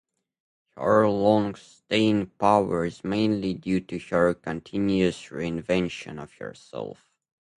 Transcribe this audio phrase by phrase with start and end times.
[0.77, 7.05] Her long staying power is mainly due to her continuous re-invention of herself.